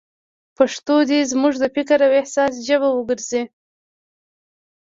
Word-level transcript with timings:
پښتو 0.57 0.95
دې 1.09 1.19
زموږ 1.31 1.53
د 1.59 1.65
فکر 1.75 1.97
او 2.05 2.11
احساس 2.19 2.53
ژبه 2.67 2.89
وګرځي. 2.91 3.43